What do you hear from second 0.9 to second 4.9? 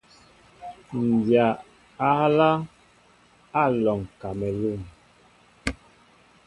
Ǹ dya á ehálā, Á alɔŋ kamelûn.